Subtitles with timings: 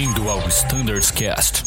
[0.00, 1.62] Bem-vindo ao Standards Cast.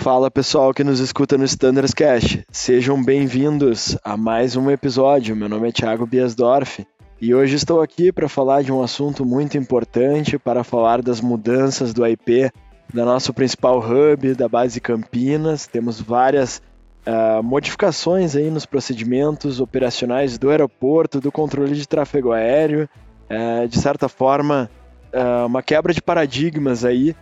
[0.00, 5.36] Fala pessoal que nos escuta no Standards Cast, sejam bem-vindos a mais um episódio.
[5.36, 6.84] Meu nome é Thiago Biasdorf
[7.20, 11.94] e hoje estou aqui para falar de um assunto muito importante, para falar das mudanças
[11.94, 12.50] do IP
[12.92, 15.68] da nosso principal hub, da base Campinas.
[15.68, 16.60] Temos várias
[17.06, 22.88] uh, modificações aí nos procedimentos operacionais do aeroporto, do controle de tráfego aéreo,
[23.30, 24.70] uh, de certa forma,
[25.12, 27.14] uh, uma quebra de paradigmas aí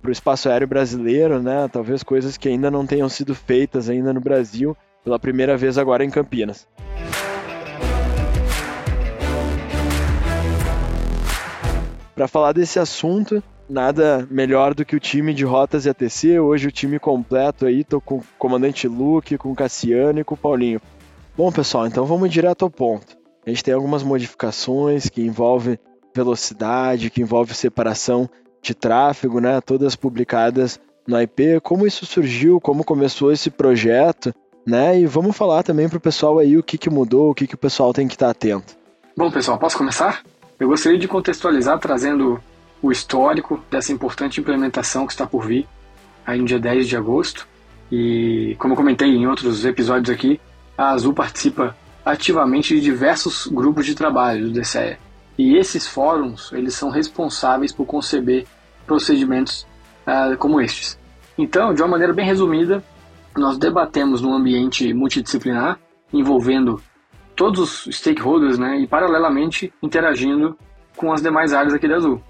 [0.00, 1.68] para o espaço aéreo brasileiro, né?
[1.72, 6.04] Talvez coisas que ainda não tenham sido feitas ainda no Brasil pela primeira vez agora
[6.04, 6.66] em Campinas.
[12.16, 16.38] Para falar desse assunto, nada melhor do que o time de rotas e ATC.
[16.38, 20.34] Hoje o time completo aí, tô com o comandante Luke, com o Cassiano e com
[20.34, 20.80] o Paulinho.
[21.36, 23.16] Bom, pessoal, então vamos direto ao ponto.
[23.46, 25.78] A gente tem algumas modificações que envolvem
[26.14, 28.28] velocidade, que envolve separação
[28.62, 29.60] de tráfego, né?
[29.60, 31.60] Todas publicadas no IP.
[31.60, 34.32] Como isso surgiu, como começou esse projeto,
[34.66, 34.98] né?
[34.98, 37.54] E vamos falar também para o pessoal aí o que, que mudou, o que, que
[37.54, 38.76] o pessoal tem que estar tá atento.
[39.16, 40.22] Bom, pessoal, posso começar?
[40.58, 42.40] Eu gostaria de contextualizar trazendo
[42.84, 45.66] o histórico dessa importante implementação que está por vir
[46.26, 47.48] aí no dia 10 de agosto.
[47.90, 50.38] E como eu comentei em outros episódios aqui,
[50.76, 54.98] a Azul participa ativamente de diversos grupos de trabalho do DCE.
[55.38, 58.44] E esses fóruns, eles são responsáveis por conceber
[58.86, 59.66] procedimentos
[60.06, 60.98] uh, como estes.
[61.38, 62.84] Então, de uma maneira bem resumida,
[63.34, 65.78] nós debatemos num ambiente multidisciplinar,
[66.12, 66.82] envolvendo
[67.34, 70.56] todos os stakeholders, né, e paralelamente interagindo
[70.96, 72.22] com as demais áreas aqui da Azul.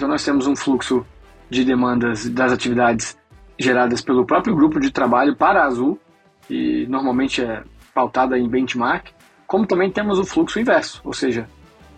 [0.00, 1.04] Então nós temos um fluxo
[1.50, 3.18] de demandas das atividades
[3.58, 6.00] geradas pelo próprio grupo de trabalho para a Azul,
[6.48, 9.08] e normalmente é pautada em benchmark,
[9.46, 11.46] como também temos o fluxo inverso, ou seja,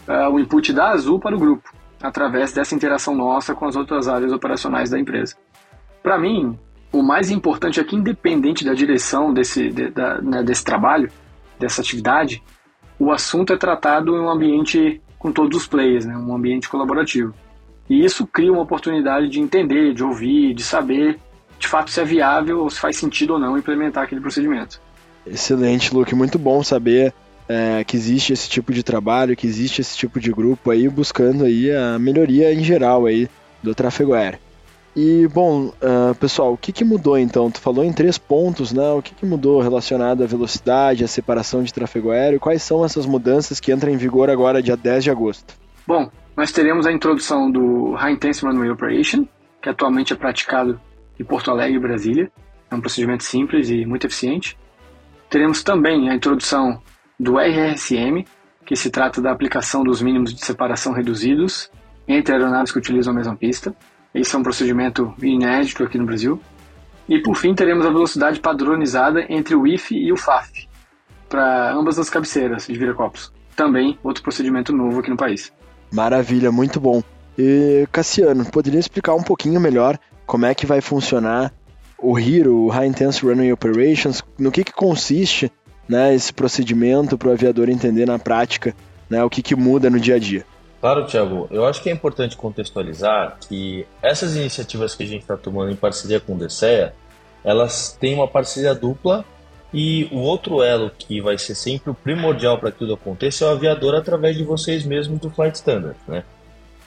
[0.08, 1.72] é o input da Azul para o grupo,
[2.02, 5.36] através dessa interação nossa com as outras áreas operacionais da empresa.
[6.02, 6.58] Para mim,
[6.90, 11.08] o mais importante é que, independente da direção desse, de, da, né, desse trabalho,
[11.56, 12.42] dessa atividade,
[12.98, 17.32] o assunto é tratado em um ambiente com todos os players, né, um ambiente colaborativo.
[17.88, 21.18] E isso cria uma oportunidade de entender, de ouvir, de saber
[21.58, 24.80] de fato se é viável ou se faz sentido ou não implementar aquele procedimento.
[25.24, 26.14] Excelente, Luke.
[26.14, 27.14] Muito bom saber
[27.48, 31.44] é, que existe esse tipo de trabalho, que existe esse tipo de grupo aí buscando
[31.44, 33.28] aí a melhoria em geral aí
[33.62, 34.40] do tráfego aéreo.
[34.94, 37.50] E bom, uh, pessoal, o que, que mudou então?
[37.50, 38.90] Tu falou em três pontos, né?
[38.90, 42.38] O que, que mudou relacionado à velocidade, à separação de tráfego aéreo?
[42.38, 45.54] Quais são essas mudanças que entram em vigor agora, dia 10 de agosto?
[45.86, 49.26] Bom, nós teremos a introdução do High Intense Runway Operation,
[49.60, 50.80] que atualmente é praticado
[51.18, 52.32] em Porto Alegre e Brasília.
[52.70, 54.56] É um procedimento simples e muito eficiente.
[55.28, 56.80] Teremos também a introdução
[57.20, 58.24] do RRSM,
[58.64, 61.70] que se trata da aplicação dos mínimos de separação reduzidos
[62.08, 63.74] entre aeronaves que utilizam a mesma pista.
[64.14, 66.40] Esse é um procedimento inédito aqui no Brasil.
[67.08, 70.68] E por fim, teremos a velocidade padronizada entre o IF e o FAF,
[71.28, 73.32] para ambas as cabeceiras de Viracopos.
[73.54, 75.52] Também outro procedimento novo aqui no país.
[75.92, 77.02] Maravilha, muito bom.
[77.38, 81.52] E Cassiano, poderia explicar um pouquinho melhor como é que vai funcionar
[81.98, 85.52] o HERO, o High Intense Runway Operations, no que, que consiste
[85.88, 88.74] né, esse procedimento para o aviador entender na prática
[89.08, 90.44] né, o que, que muda no dia a dia?
[90.80, 91.46] Claro, Thiago.
[91.50, 95.76] Eu acho que é importante contextualizar que essas iniciativas que a gente está tomando em
[95.76, 96.92] parceria com o DCEA,
[97.44, 99.24] elas têm uma parceria dupla
[99.72, 103.48] e o outro elo que vai ser sempre o primordial para que tudo aconteça é
[103.48, 105.96] o aviador através de vocês mesmos do Flight Standard.
[106.06, 106.24] Né?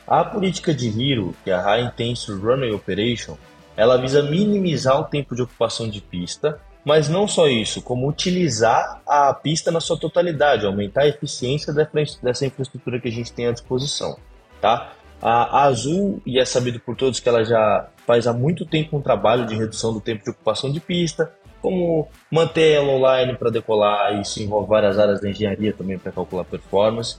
[0.07, 3.35] A política de HERO, que é a High Intense Runway Operation,
[3.75, 9.01] ela visa minimizar o tempo de ocupação de pista, mas não só isso, como utilizar
[9.07, 13.51] a pista na sua totalidade, aumentar a eficiência dessa infraestrutura que a gente tem à
[13.51, 14.17] disposição.
[14.61, 14.93] Tá?
[15.19, 19.01] A Azul, e é sabido por todos que ela já faz há muito tempo um
[19.01, 21.33] trabalho de redução do tempo de ocupação de pista,
[21.65, 26.43] como manter ela online para decolar, isso envolve várias áreas da engenharia também para calcular
[26.43, 27.17] performance.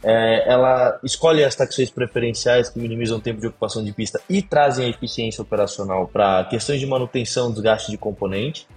[0.00, 4.40] É, ela escolhe as taxas preferenciais que minimizam o tempo de ocupação de pista e
[4.40, 8.68] trazem a eficiência operacional para questões de manutenção, desgaste de componente.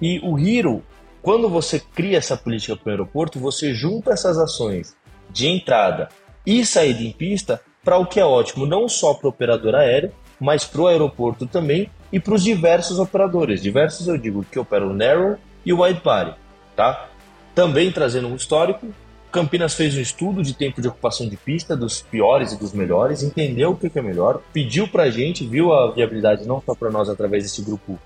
[0.00, 0.82] E o Hero,
[1.20, 4.96] quando você cria essa política para o aeroporto, você junta essas ações
[5.28, 6.08] de entrada
[6.46, 10.10] e saída em pista para o que é ótimo, não só para o operador aéreo,
[10.40, 13.62] mas para o aeroporto também e para os diversos operadores.
[13.62, 16.34] Diversos eu digo que operam o Narrow e o Wide Body.
[16.76, 17.08] Tá?
[17.54, 18.86] Também trazendo um histórico,
[19.30, 23.22] Campinas fez um estudo de tempo de ocupação de pista dos piores e dos melhores,
[23.22, 26.90] entendeu o que é melhor, pediu para a gente, viu a viabilidade não só para
[26.90, 27.98] nós através desse grupo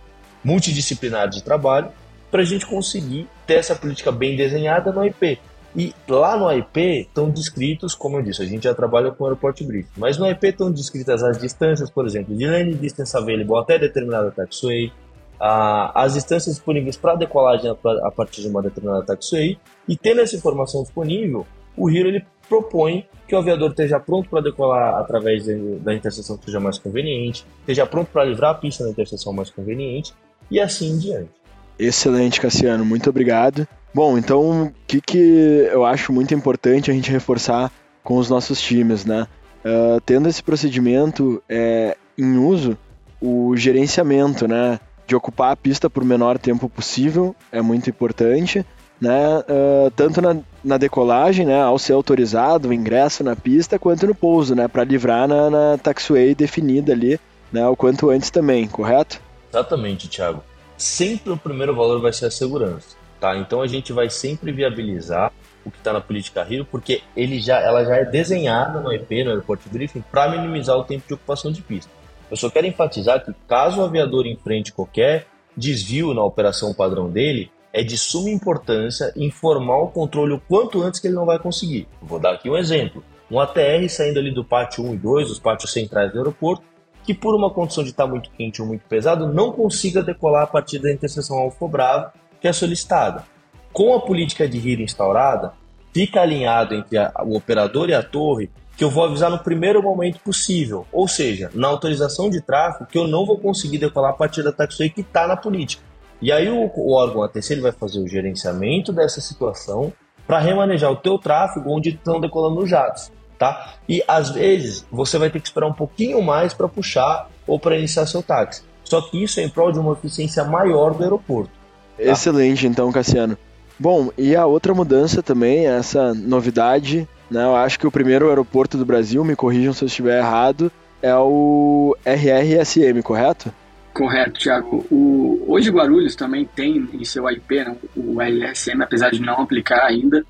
[0.45, 1.89] multidisciplinar de trabalho,
[2.31, 5.39] para a gente conseguir ter essa política bem desenhada no IP.
[5.76, 9.26] E lá no IP estão descritos, como eu disse, a gente já trabalha com o
[9.26, 13.56] Airport Brief, mas no IP estão descritas as distâncias, por exemplo, de lane distance available
[13.56, 14.93] até determinada taxiway,
[15.41, 20.82] as distâncias disponíveis para decolagem a partir de uma determinada taxiway, e tendo essa informação
[20.82, 21.44] disponível,
[21.77, 25.44] o Hero ele propõe que o aviador esteja pronto para decolar através
[25.81, 29.50] da interseção que seja mais conveniente, esteja pronto para livrar a pista na interseção mais
[29.50, 30.15] conveniente,
[30.49, 31.31] e assim em diante.
[31.77, 33.67] Excelente, Cassiano, muito obrigado.
[33.94, 37.70] Bom, então o que, que eu acho muito importante a gente reforçar
[38.02, 39.29] com os nossos times, né?
[39.64, 42.76] Uh, tendo esse procedimento é, em uso,
[43.20, 44.81] o gerenciamento, né?
[45.06, 48.67] De ocupar a pista por menor tempo possível é muito importante,
[49.00, 49.38] né?
[49.38, 51.62] Uh, tanto na, na, decolagem, né?
[51.62, 54.67] Ao ser autorizado o ingresso na pista, quanto no pouso, né?
[54.67, 57.20] Para livrar na, na taxiway definida ali,
[57.52, 57.64] né?
[57.69, 59.23] O quanto antes também, correto?
[59.52, 60.43] Exatamente, Thiago.
[60.76, 63.04] Sempre o primeiro valor vai ser a segurança.
[63.25, 63.38] Tá?
[63.38, 65.32] Então a gente vai sempre viabilizar
[65.65, 69.11] o que está na política Rio, porque ele já, ela já é desenhada no EP,
[69.25, 71.91] no Airport Briefing, para minimizar o tempo de ocupação de pista.
[72.31, 75.26] Eu só quero enfatizar que caso o aviador enfrente qualquer
[75.56, 81.00] desvio na operação padrão dele, é de suma importância informar o controle o quanto antes
[81.00, 81.88] que ele não vai conseguir.
[82.03, 83.03] Vou dar aqui um exemplo.
[83.31, 86.62] Um ATR saindo ali do pátio 1 e 2, os pátios centrais do aeroporto,
[87.03, 90.47] que por uma condição de estar muito quente ou muito pesado, não consiga decolar a
[90.47, 92.12] partir da interseção Alfa Bravo
[92.44, 93.25] que é solicitada.
[93.73, 95.55] Com a política de RIR instaurada,
[95.94, 99.82] fica alinhado entre a, o operador e a torre que eu vou avisar no primeiro
[99.82, 104.14] momento possível, ou seja, na autorização de tráfego que eu não vou conseguir decolar a
[104.14, 105.82] partir da taxonomia que está na política.
[106.20, 109.91] E aí o, o órgão ATC ele vai fazer o gerenciamento dessa situação
[110.26, 113.73] para remanejar o teu tráfego onde estão decolando os jatos, tá?
[113.88, 117.79] E às vezes você vai ter que esperar um pouquinho mais para puxar ou para
[117.79, 118.64] iniciar seu táxi.
[118.85, 121.64] Só que isso é em prol de uma eficiência maior do aeroporto.
[121.96, 122.02] Tá.
[122.05, 123.37] Excelente, então, Cassiano.
[123.79, 127.44] Bom, e a outra mudança também, essa novidade, né?
[127.44, 130.70] Eu acho que o primeiro aeroporto do Brasil, me corrijam se eu estiver errado,
[131.02, 133.52] é o RRSM, correto?
[133.93, 134.87] Correto, Thiago.
[134.91, 139.85] O, hoje Guarulhos também tem em seu IP né, o RRSM, apesar de não aplicar
[139.85, 140.25] ainda.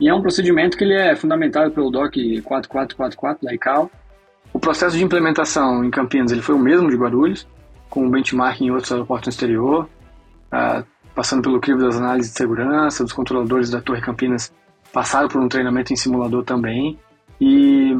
[0.00, 3.90] E é um procedimento que ele é fundamentado pelo DOC 4444 da ICAO.
[4.52, 7.46] O processo de implementação em Campinas ele foi o mesmo de Guarulhos,
[7.90, 9.88] com benchmark em outros aeroportos no exterior.
[10.52, 10.84] Uh,
[11.18, 14.52] passando pelo crivo das análises de segurança, dos controladores da Torre Campinas
[14.92, 16.96] passaram por um treinamento em simulador também.
[17.40, 17.92] E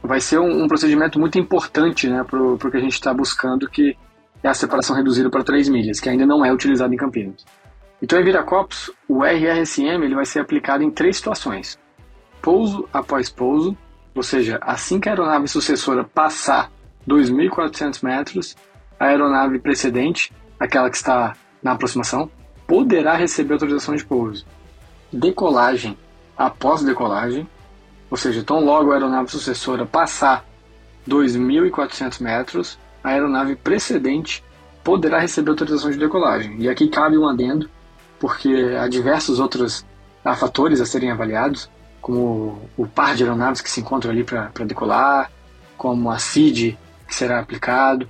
[0.00, 3.68] vai ser um, um procedimento muito importante né, para o que a gente está buscando,
[3.68, 3.96] que
[4.40, 7.44] é a separação reduzida para 3 milhas, que ainda não é utilizado em Campinas.
[8.00, 11.76] Então, em Viracopos, o RRSM ele vai ser aplicado em três situações.
[12.40, 13.76] Pouso após pouso,
[14.14, 16.70] ou seja, assim que a aeronave sucessora passar
[17.08, 18.56] 2.400 metros,
[18.96, 22.30] a aeronave precedente, aquela que está na aproximação,
[22.70, 24.46] poderá receber autorização de pouso.
[25.12, 25.98] Decolagem
[26.38, 27.48] após decolagem,
[28.08, 30.44] ou seja, tão logo a aeronave sucessora passar
[31.08, 34.44] 2.400 metros, a aeronave precedente
[34.84, 36.60] poderá receber autorização de decolagem.
[36.60, 37.68] E aqui cabe um adendo,
[38.20, 39.84] porque há diversos outros
[40.38, 41.68] fatores a serem avaliados,
[42.00, 45.28] como o par de aeronaves que se encontram ali para decolar,
[45.76, 46.78] como a CID
[47.08, 48.08] que será aplicado,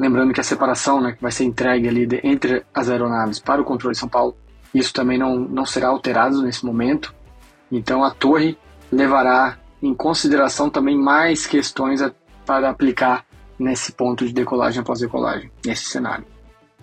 [0.00, 3.60] Lembrando que a separação né, que vai ser entregue ali de, entre as aeronaves para
[3.60, 4.34] o controle de São Paulo,
[4.74, 7.14] isso também não, não será alterado nesse momento.
[7.70, 8.56] Então a torre
[8.90, 12.10] levará em consideração também mais questões a,
[12.46, 13.26] para aplicar
[13.58, 16.24] nesse ponto de decolagem após decolagem, nesse cenário.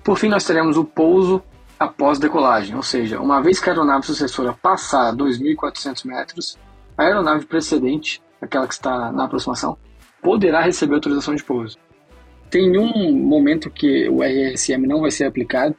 [0.04, 1.42] Por fim, nós teremos o pouso
[1.80, 6.56] após decolagem, ou seja, uma vez que a aeronave sucessora passar 2.400 metros,
[6.96, 9.76] a aeronave precedente, aquela que está na aproximação,
[10.22, 11.80] poderá receber autorização de pouso.
[12.50, 15.76] Tem um momento que o RSM não vai ser aplicado,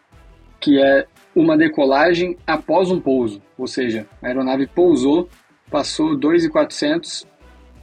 [0.60, 5.28] que é uma decolagem após um pouso, ou seja, a aeronave pousou,
[5.70, 7.26] passou 2.400,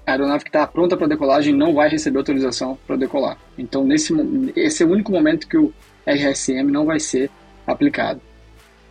[0.06, 3.38] a aeronave que está pronta para decolagem não vai receber autorização para decolar.
[3.58, 4.14] Então, nesse,
[4.56, 5.74] esse é o único momento que o
[6.06, 7.32] RSM não vai ser
[7.66, 8.22] aplicado.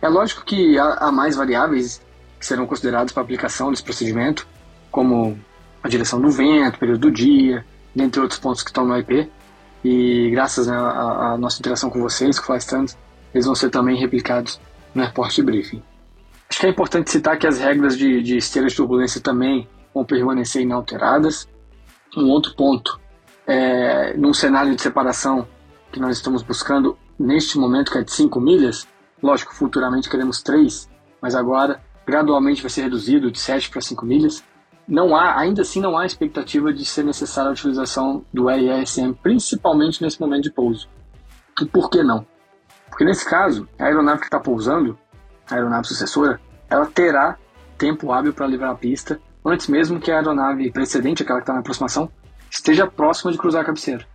[0.01, 2.01] É lógico que há, há mais variáveis
[2.39, 4.45] que serão consideradas para aplicação desse procedimento,
[4.91, 5.39] como
[5.81, 9.29] a direção do vento, período do dia, dentre outros pontos que estão no IP,
[9.87, 12.97] e graças né, à, nossa interação com vocês, com o Flystands,
[13.31, 14.59] eles vão ser também replicados
[14.95, 15.83] no Airport Briefing.
[16.49, 20.03] Acho que é importante citar que as regras de, de esteira de turbulência também vão
[20.03, 21.47] permanecer inalteradas.
[22.17, 22.99] Um outro ponto,
[23.45, 25.47] é, num cenário de separação
[25.91, 28.87] que nós estamos buscando neste momento, que é de 5 milhas,
[29.21, 30.89] lógico, futuramente queremos 3,
[31.21, 34.43] mas agora gradualmente vai ser reduzido de 7 para 5 milhas
[34.87, 40.01] não há, ainda assim não há expectativa de ser necessária a utilização do RSM, principalmente
[40.01, 40.87] nesse momento de pouso.
[41.61, 42.25] E por que não?
[42.89, 44.97] Porque nesse caso, a aeronave que está pousando,
[45.49, 46.39] a aeronave sucessora,
[46.69, 47.37] ela terá
[47.77, 51.53] tempo hábil para livrar a pista, antes mesmo que a aeronave precedente, aquela que está
[51.53, 52.09] na aproximação,
[52.49, 54.05] esteja próxima de cruzar a cabeceira.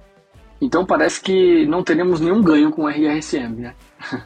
[0.61, 3.75] Então parece que não teremos nenhum ganho com o RRSM, né?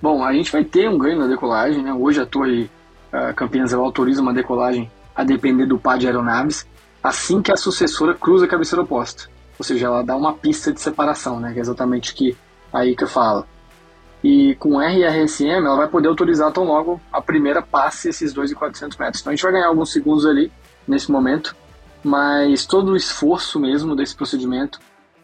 [0.00, 1.92] Bom, a gente vai ter um ganho na decolagem, né?
[1.92, 2.70] Hoje a torre
[3.12, 6.66] uh, Campinas ela autoriza uma decolagem a depender do par de aeronaves,
[7.02, 9.28] assim que a sucessora cruza a cabeceira oposta.
[9.58, 11.52] Ou seja, ela dá uma pista de separação, né?
[11.52, 12.36] Que é exatamente o que
[12.72, 13.46] a ICA fala.
[14.22, 19.20] E com RRSM ela vai poder autorizar tão logo a primeira passe esses 2.400 metros.
[19.20, 20.50] Então a gente vai ganhar alguns segundos ali
[20.88, 21.54] nesse momento,
[22.02, 24.80] mas todo o esforço mesmo desse procedimento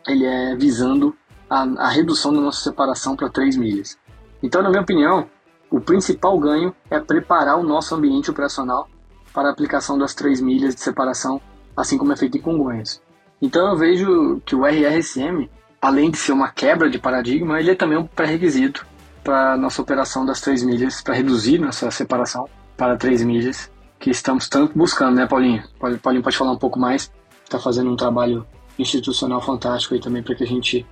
[0.07, 1.17] ele é visando
[1.49, 3.99] a, a redução da nossa separação para 3 milhas.
[4.43, 5.29] Então, na minha opinião,
[5.71, 8.89] o principal ganho é preparar o nosso ambiente operacional
[9.33, 11.41] para a aplicação das 3 milhas de separação,
[11.77, 13.01] assim como é feito em Congonhas.
[13.41, 15.49] Então eu vejo que o RRSM,
[15.81, 18.87] além de ser uma quebra de paradigma, ele é também um pré-requisito
[19.25, 24.49] para nossa operação das 3 milhas, para reduzir nossa separação para 3 milhas, que estamos
[24.49, 25.63] tanto buscando, né, Paulinho?
[26.03, 27.13] Paulinho pode falar um pouco mais,
[27.45, 28.47] está fazendo um trabalho
[28.79, 30.87] institucional fantástico aí também para que a gente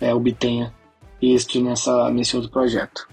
[0.00, 0.74] é, obtenha
[1.22, 3.08] este nessa, nesse outro projeto.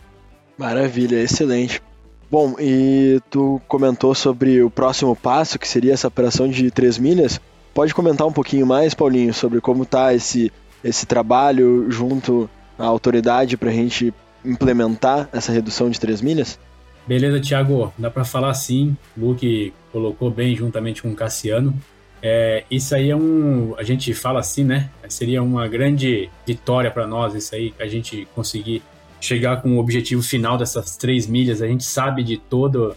[0.58, 1.82] Maravilha, excelente.
[2.30, 7.40] Bom, e tu comentou sobre o próximo passo, que seria essa operação de 3 milhas.
[7.74, 10.52] Pode comentar um pouquinho mais, Paulinho, sobre como está esse,
[10.84, 16.60] esse trabalho junto à autoridade para a gente implementar essa redução de 3 milhas?
[17.08, 18.98] Beleza, Thiago, dá para falar sim.
[19.16, 21.74] O Luke colocou bem juntamente com o Cassiano.
[22.22, 23.74] É, isso aí é um.
[23.78, 24.90] A gente fala assim, né?
[25.08, 28.82] Seria uma grande vitória para nós, isso aí, a gente conseguir
[29.20, 31.62] chegar com o objetivo final dessas três milhas.
[31.62, 32.96] A gente sabe de toda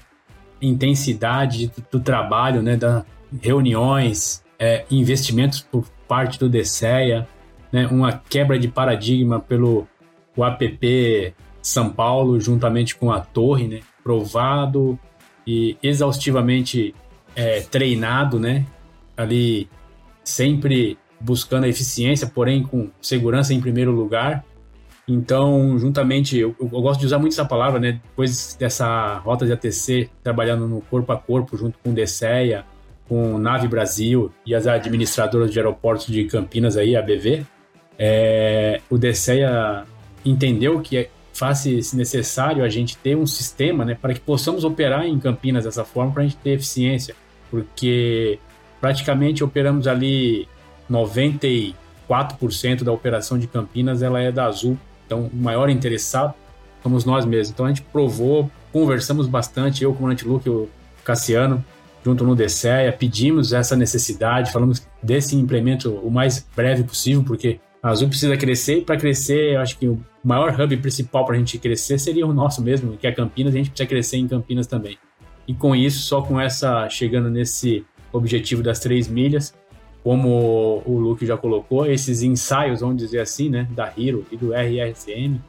[0.60, 2.76] intensidade do, do trabalho, né?
[2.76, 3.04] Das
[3.40, 7.26] reuniões, é, investimentos por parte do DSEA,
[7.72, 7.86] né?
[7.86, 9.86] Uma quebra de paradigma pelo
[10.36, 13.80] o APP São Paulo, juntamente com a Torre, né?
[14.02, 14.98] Provado
[15.46, 16.94] e exaustivamente
[17.34, 18.66] é, treinado, né?
[19.20, 19.68] ali
[20.24, 24.44] sempre buscando a eficiência, porém com segurança em primeiro lugar.
[25.12, 28.00] Então, juntamente, eu, eu, gosto de usar muito essa palavra, né?
[28.00, 32.64] Depois dessa rota de ATC, trabalhando no corpo a corpo, junto com o DSEA,
[33.08, 37.44] com Nave Brasil e as administradoras de aeroportos de Campinas aí, a BV,
[37.98, 39.84] é, o DSEA
[40.24, 45.04] entendeu que é, faz necessário a gente ter um sistema, né, para que possamos operar
[45.06, 47.16] em Campinas dessa forma, para a gente ter eficiência,
[47.50, 48.38] porque
[48.80, 50.46] praticamente operamos ali
[50.88, 54.78] 94% da operação de Campinas ela é da Azul.
[55.10, 56.32] Então, o maior interessado
[56.84, 57.50] somos nós mesmos.
[57.50, 60.68] Então, a gente provou, conversamos bastante, eu, o comandante Luke e o
[61.02, 61.64] Cassiano,
[62.04, 67.88] junto no DCEA, pedimos essa necessidade, falamos desse implemento o mais breve possível, porque a
[67.88, 71.38] Azul precisa crescer e para crescer, eu acho que o maior hub principal para a
[71.38, 74.68] gente crescer seria o nosso mesmo, que é Campinas, a gente precisa crescer em Campinas
[74.68, 74.96] também.
[75.48, 79.52] E com isso, só com essa, chegando nesse objetivo das três milhas,
[80.02, 84.54] como o Luke já colocou, esses ensaios, vamos dizer assim, né, da Hero e do
[84.54, 85.40] RRSM,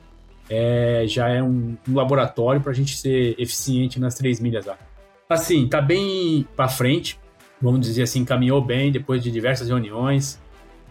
[0.50, 4.78] é, já é um, um laboratório para a gente ser eficiente nas três milhas lá.
[5.30, 7.18] Assim, tá bem para frente,
[7.62, 10.38] vamos dizer assim, caminhou bem depois de diversas reuniões,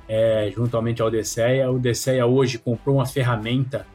[0.09, 1.71] é, juntamente ao DSEA.
[1.71, 3.87] O DSEA hoje comprou uma ferramenta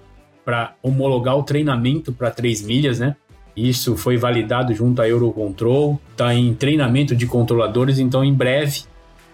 [0.45, 3.15] para homologar o treinamento para três milhas, né?
[3.57, 8.83] Isso foi validado junto à Eurocontrol, está em treinamento de controladores, então em breve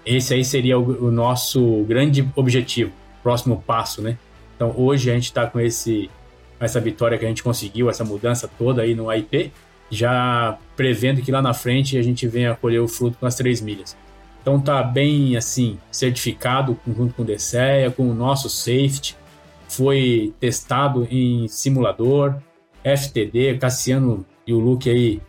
[0.06, 2.92] esse aí seria o, o nosso grande objetivo,
[3.22, 4.18] próximo passo, né?
[4.56, 6.10] Então hoje a gente está com esse
[6.60, 9.52] essa vitória que a gente conseguiu, essa mudança toda aí no AIP,
[9.90, 13.60] já prevendo que lá na frente a gente venha colher o fruto com as três
[13.60, 13.98] milhas.
[14.42, 19.16] Então tá bem assim certificado junto com o DSEA, com o nosso safety,
[19.68, 22.36] foi testado em simulador,
[22.84, 25.22] FTD, Cassiano e o Luke aí,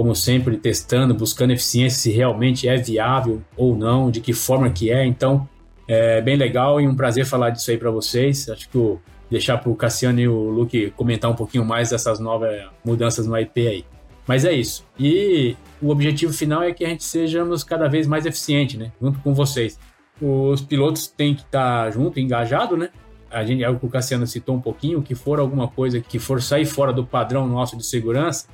[0.00, 4.90] como sempre, testando, buscando eficiência se realmente é viável ou não, de que forma que
[4.90, 5.04] é.
[5.04, 5.46] Então,
[5.86, 8.48] é bem legal e um prazer falar disso aí para vocês.
[8.48, 8.98] Acho que
[9.30, 12.50] deixar para o Cassiano e o Luke comentar um pouquinho mais dessas novas
[12.82, 13.84] mudanças no IP aí.
[14.26, 14.86] Mas é isso.
[14.98, 18.92] E o objetivo final é que a gente sejamos cada vez mais eficiente, né?
[19.02, 19.78] Junto com vocês.
[20.18, 22.88] Os pilotos têm que estar tá junto, engajado, né?
[23.30, 26.18] a gente, é o que o Cassiano citou um pouquinho, que for alguma coisa que
[26.18, 28.48] for sair fora do padrão nosso de segurança,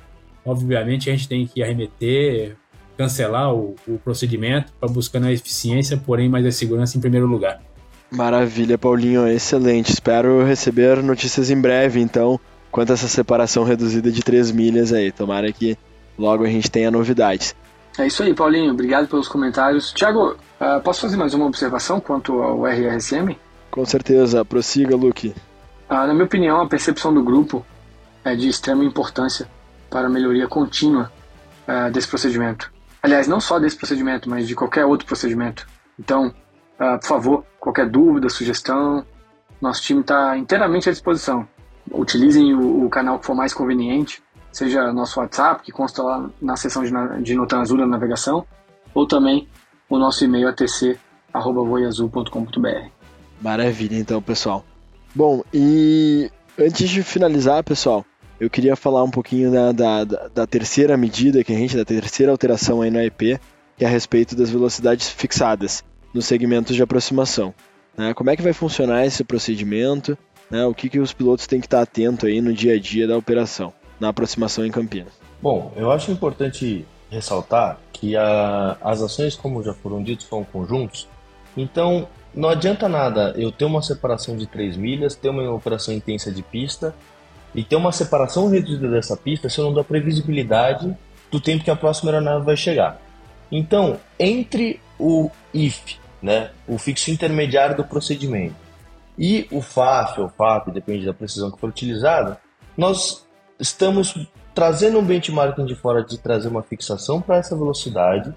[0.47, 2.55] obviamente a gente tem que arremeter,
[2.97, 7.61] cancelar o, o procedimento para buscar a eficiência, porém mais a segurança em primeiro lugar.
[8.09, 9.91] Maravilha, Paulinho, excelente.
[9.91, 12.39] Espero receber notícias em breve, então,
[12.71, 15.11] quanto a essa separação reduzida de 3 milhas aí.
[15.11, 15.77] Tomara que
[16.17, 17.53] logo a gente tenha novidades.
[17.99, 18.71] É isso aí, Paulinho.
[18.71, 19.91] Obrigado pelos comentários.
[19.91, 23.35] Tiago, uh, posso fazer mais uma observação quanto ao RRSM?
[23.69, 25.35] Com certeza, prossiga, Luke.
[25.89, 27.65] Ah, na minha opinião, a percepção do grupo
[28.23, 29.47] é de extrema importância
[29.89, 31.11] para melhoria contínua
[31.67, 32.71] uh, desse procedimento.
[33.01, 35.67] Aliás, não só desse procedimento, mas de qualquer outro procedimento.
[35.99, 39.05] Então, uh, por favor, qualquer dúvida, sugestão,
[39.61, 41.47] nosso time está inteiramente à disposição.
[41.91, 46.55] Utilizem o, o, canal que for mais conveniente, seja nosso WhatsApp, que consta lá na
[46.55, 46.91] seção de,
[47.23, 48.45] de nota azul da navegação,
[48.93, 49.47] ou também
[49.89, 52.89] o nosso e-mail atc.voiazul.com.br.
[53.41, 54.65] Maravilha, então, pessoal.
[55.15, 56.29] Bom, e
[56.59, 58.05] antes de finalizar, pessoal,
[58.39, 62.31] eu queria falar um pouquinho da, da, da, terceira medida que a gente, da terceira
[62.31, 63.39] alteração aí no IP,
[63.77, 67.53] que é a respeito das velocidades fixadas nos segmentos de aproximação.
[67.97, 68.13] Né?
[68.13, 70.17] Como é que vai funcionar esse procedimento?
[70.49, 70.65] Né?
[70.65, 73.17] O que, que os pilotos têm que estar atentos aí no dia a dia da
[73.17, 75.13] operação, na aproximação em Campinas?
[75.41, 81.07] Bom, eu acho importante ressaltar que a, as ações, como já foram ditos, são conjuntos.
[81.55, 86.31] Então, não adianta nada eu ter uma separação de 3 milhas, ter uma operação intensa
[86.31, 86.93] de pista
[87.53, 90.95] e ter uma separação reduzida dessa pista se eu não dou previsibilidade
[91.31, 93.01] do tempo que a próxima aeronave vai chegar.
[93.51, 98.55] Então, entre o IF, né, o fixo intermediário do procedimento,
[99.17, 102.39] e o FAF ou FAP, depende da precisão que for utilizada,
[102.77, 103.25] nós
[103.59, 108.33] estamos trazendo um benchmarking de fora de trazer uma fixação para essa velocidade,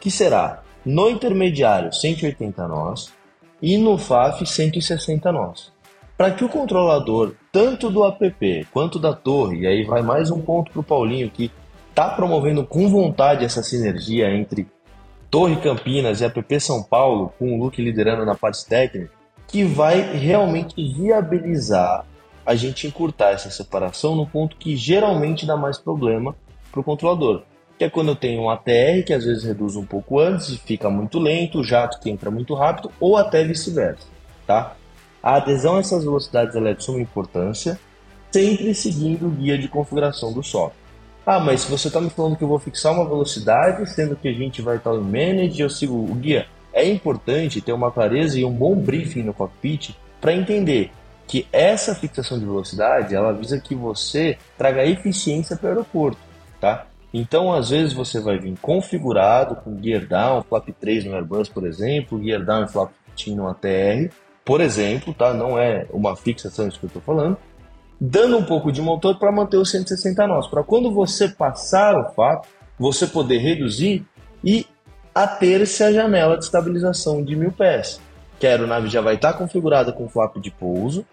[0.00, 3.12] que será no intermediário 180 nós
[3.62, 5.76] e no FAF 160 nós
[6.16, 10.42] para que o controlador, tanto do app quanto da torre, e aí vai mais um
[10.42, 11.50] ponto para o Paulinho que
[11.88, 14.68] está promovendo com vontade essa sinergia entre
[15.30, 19.10] Torre Campinas e app São Paulo, com o Luke liderando na parte técnica,
[19.48, 22.04] que vai realmente viabilizar
[22.44, 26.36] a gente encurtar essa separação no ponto que geralmente dá mais problema
[26.70, 27.42] para o controlador.
[27.78, 30.58] Que é quando eu tenho um ATR que às vezes reduz um pouco antes e
[30.58, 34.06] fica muito lento, o jato que entra muito rápido, ou até vice-versa.
[34.46, 34.76] Tá?
[35.26, 37.80] A adesão a essas velocidades é de suma importância,
[38.30, 40.78] sempre seguindo o guia de configuração do software.
[41.26, 44.28] Ah, mas se você está me falando que eu vou fixar uma velocidade, sendo que
[44.28, 46.46] a gente vai estar em manage, eu sigo o guia.
[46.72, 50.92] É importante ter uma clareza e um bom briefing no cockpit para entender
[51.26, 56.20] que essa fixação de velocidade ela visa que você traga eficiência para o aeroporto,
[56.60, 56.86] tá?
[57.12, 61.66] Então, às vezes você vai vir configurado com gear down, flap 3 no Airbus, por
[61.66, 64.08] exemplo, gear down e flap 15 no ATR,
[64.46, 65.34] por exemplo, tá?
[65.34, 67.36] Não é uma fixação isso que eu estou falando,
[68.00, 72.14] dando um pouco de motor para manter os 160 nós, para quando você passar o
[72.14, 74.06] fato, você poder reduzir
[74.44, 74.64] e
[75.12, 78.00] ater-se a janela de estabilização de mil pés,
[78.38, 81.04] que a aeronave já vai estar tá configurada com flap de pouso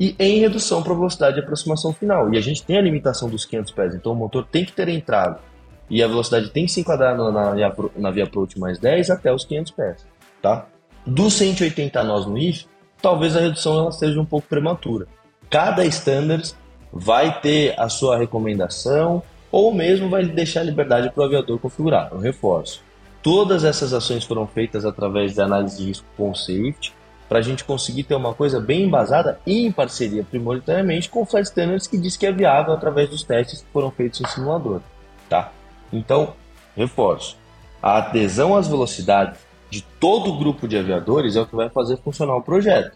[0.00, 2.34] e em redução para velocidade de aproximação final.
[2.34, 4.88] E a gente tem a limitação dos 500 pés, então o motor tem que ter
[4.88, 5.40] entrado
[5.88, 7.54] e a velocidade tem que se enquadrar na, na,
[7.96, 10.06] na via approach mais 10 até os 500 pés,
[10.40, 10.66] tá?
[11.06, 12.71] Dos 180 nós no IF,
[13.02, 15.06] talvez a redução ela seja um pouco prematura.
[15.50, 16.54] Cada standard
[16.92, 22.08] vai ter a sua recomendação ou mesmo vai deixar liberdade para o aviador configurar.
[22.12, 22.82] Eu reforço.
[23.22, 26.94] Todas essas ações foram feitas através de análise de risco com safety
[27.28, 31.24] para a gente conseguir ter uma coisa bem embasada e em parceria prioritariamente com o
[31.24, 34.80] Flight Standards que diz que é viável através dos testes que foram feitos em simulador.
[35.28, 35.52] Tá?
[35.92, 36.34] Então,
[36.76, 37.36] reforço.
[37.82, 39.38] A adesão às velocidades
[39.72, 42.94] de todo o grupo de aviadores é o que vai fazer funcionar o projeto.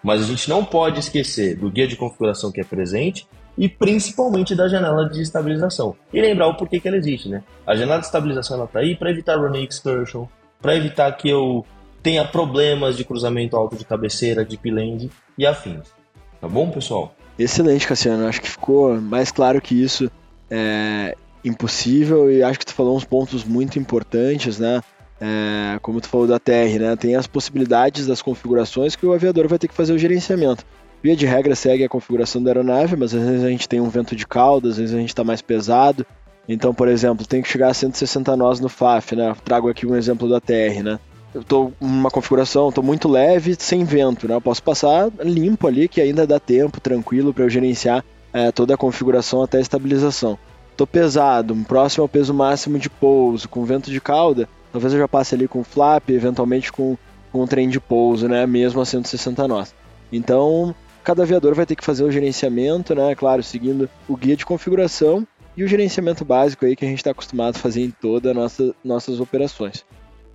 [0.00, 3.26] Mas a gente não pode esquecer do guia de configuração que é presente
[3.58, 5.96] e principalmente da janela de estabilização.
[6.12, 7.42] E lembrar o porquê que ela existe, né?
[7.66, 10.26] A janela de estabilização está aí para evitar running excursion,
[10.62, 11.66] para evitar que eu
[12.04, 15.92] tenha problemas de cruzamento alto de cabeceira, de piland e afins.
[16.40, 17.16] Tá bom, pessoal?
[17.36, 18.28] Excelente, Cassiano.
[18.28, 20.08] Acho que ficou mais claro que isso
[20.48, 24.80] é impossível e acho que tu falou uns pontos muito importantes, né?
[25.20, 26.96] É, como tu falou da TR, né?
[26.96, 30.64] Tem as possibilidades das configurações que o aviador vai ter que fazer o gerenciamento.
[31.02, 33.88] Via de regra segue a configuração da aeronave, mas às vezes a gente tem um
[33.88, 36.04] vento de cauda, às vezes a gente está mais pesado.
[36.48, 39.34] Então, por exemplo, tem que chegar a 160 nós no FAF, né?
[39.44, 40.98] Trago aqui um exemplo da TR, né?
[41.34, 44.34] Eu estou uma configuração, estou muito leve, sem vento, né?
[44.34, 48.74] Eu posso passar limpo ali, que ainda dá tempo, tranquilo, para eu gerenciar é, toda
[48.74, 50.38] a configuração até a estabilização.
[50.70, 55.08] Estou pesado, próximo ao peso máximo de pouso, com vento de cauda, Talvez eu já
[55.08, 56.98] passe ali com flap, eventualmente com,
[57.32, 58.46] com um trem de pouso, né?
[58.46, 59.74] Mesmo a 160 nós.
[60.12, 63.14] Então, cada aviador vai ter que fazer o gerenciamento, né?
[63.14, 67.12] Claro, seguindo o guia de configuração e o gerenciamento básico aí que a gente está
[67.12, 69.82] acostumado a fazer em todas as nossa, nossas operações.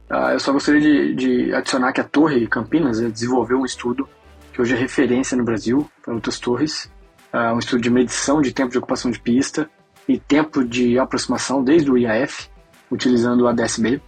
[0.09, 4.09] Ah, eu só gostaria de, de, adicionar que a Torre Campinas desenvolveu um estudo
[4.51, 6.91] que hoje é referência no Brasil para outras torres,
[7.31, 9.69] ah, um estudo de medição de tempo de ocupação de pista
[10.07, 12.49] e tempo de aproximação desde o IAF,
[12.89, 14.01] utilizando o ADSB.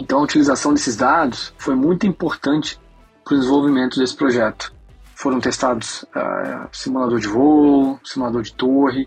[0.00, 2.80] Então a utilização desses dados foi muito importante
[3.22, 4.72] para o desenvolvimento desse projeto.
[5.14, 9.06] Foram testados uh, simulador de voo, simulador de torre,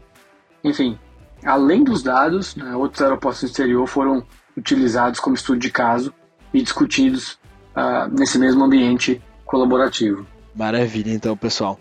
[0.63, 0.97] enfim,
[1.43, 4.23] além dos dados, né, outros aeroportos do exterior foram
[4.55, 6.13] utilizados como estudo de caso
[6.53, 7.39] e discutidos
[7.75, 10.27] uh, nesse mesmo ambiente colaborativo.
[10.53, 11.79] Maravilha, então, pessoal.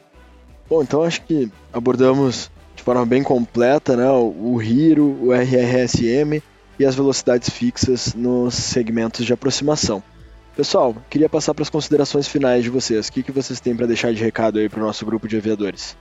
[0.70, 6.42] Bom, então acho que abordamos de forma bem completa né, o RIRO, o RRSM
[6.78, 10.02] e as velocidades fixas nos segmentos de aproximação.
[10.56, 13.08] Pessoal, queria passar para as considerações finais de vocês.
[13.08, 15.36] O que, que vocês têm para deixar de recado aí para o nosso grupo de
[15.36, 15.96] aviadores?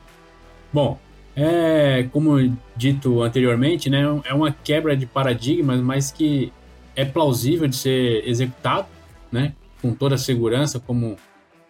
[0.73, 0.99] Bom,
[1.35, 6.51] é, como dito anteriormente, né, é uma quebra de paradigmas, mas que
[6.95, 8.87] é plausível de ser executado,
[9.31, 11.15] né, com toda a segurança, como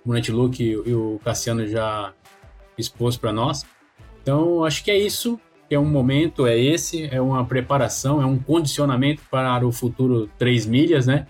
[0.03, 2.13] o Luke e o Cassiano já
[2.77, 3.63] expôs para nós.
[4.21, 5.39] Então, acho que é isso.
[5.73, 10.65] É um momento, é esse, é uma preparação, é um condicionamento para o futuro 3
[10.65, 11.25] milhas, né?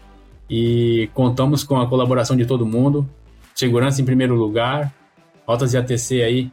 [0.50, 3.08] E contamos com a colaboração de todo mundo.
[3.54, 4.92] Segurança em primeiro lugar.
[5.46, 6.52] Rotas de ATC aí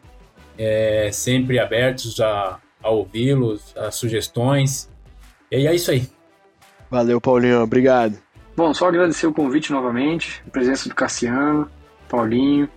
[0.59, 4.91] é, sempre abertos a, a ouvi-los, a sugestões.
[5.51, 6.09] E é isso aí.
[6.91, 7.63] Valeu, Paulinho.
[7.63, 8.19] Obrigado.
[8.57, 11.71] Bom, só agradecer o convite novamente, a presença do Cassiano,
[12.09, 12.69] Paulinho,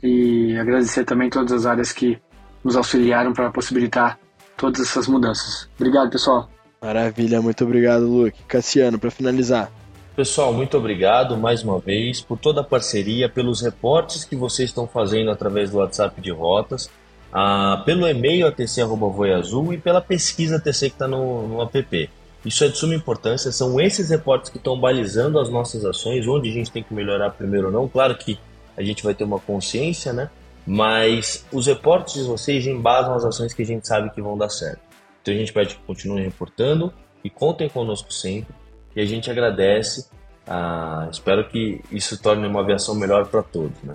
[0.00, 2.18] e agradecer também todas as áreas que
[2.62, 4.18] nos auxiliaram para possibilitar
[4.56, 5.68] todas essas mudanças.
[5.76, 6.48] Obrigado, pessoal.
[6.80, 8.42] Maravilha, muito obrigado, Luke.
[8.46, 9.70] Cassiano, para finalizar.
[10.14, 14.86] Pessoal, muito obrigado mais uma vez por toda a parceria, pelos reportes que vocês estão
[14.86, 16.88] fazendo através do WhatsApp de rotas,
[17.32, 22.10] ah, pelo e-mail atc.voiazul e pela pesquisa ATC que está no, no app.
[22.46, 26.48] Isso é de suma importância, são esses reportes que estão balizando as nossas ações, onde
[26.48, 27.88] a gente tem que melhorar primeiro ou não.
[27.88, 28.38] Claro que
[28.76, 30.30] a gente vai ter uma consciência, né?
[30.66, 34.48] Mas os reportes de vocês embasam as ações que a gente sabe que vão dar
[34.48, 34.80] certo.
[35.22, 38.54] Então a gente pede que continuem reportando e contem conosco sempre.
[38.94, 40.08] E a gente agradece.
[40.46, 43.94] Ah, espero que isso torne uma aviação melhor para todos, né?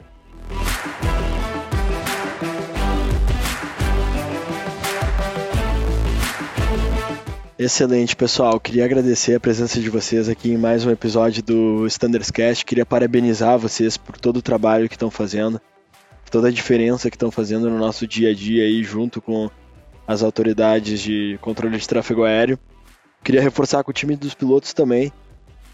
[7.64, 8.60] Excelente, pessoal.
[8.60, 12.66] Queria agradecer a presença de vocês aqui em mais um episódio do Standards Cast.
[12.66, 15.62] Queria parabenizar vocês por todo o trabalho que estão fazendo,
[16.32, 19.50] toda a diferença que estão fazendo no nosso dia a dia aí, junto com
[20.08, 22.58] as autoridades de controle de tráfego aéreo.
[23.24, 25.12] Queria reforçar com o time dos pilotos também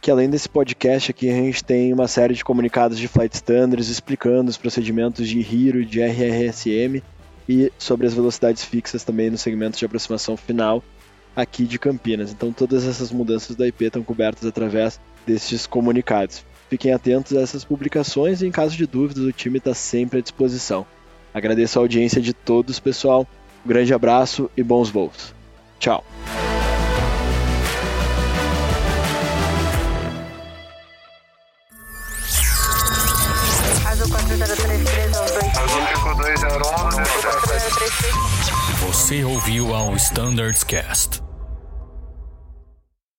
[0.01, 3.89] que além desse podcast aqui a gente tem uma série de comunicados de Flight Standards
[3.89, 7.01] explicando os procedimentos de RIRO, de RRSM
[7.49, 10.83] e sobre as velocidades fixas também no segmento de aproximação final
[11.35, 12.31] aqui de Campinas.
[12.31, 16.45] Então todas essas mudanças da IP estão cobertas através destes comunicados.
[16.69, 20.21] Fiquem atentos a essas publicações e em caso de dúvidas o time está sempre à
[20.21, 20.85] disposição.
[21.33, 23.25] Agradeço a audiência de todos, pessoal.
[23.65, 25.33] Um grande abraço e bons voos.
[25.79, 26.03] Tchau.
[38.81, 41.26] Você ouviu ao Standards Cast.